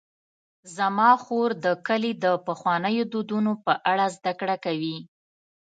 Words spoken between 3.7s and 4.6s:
اړه زدهکړه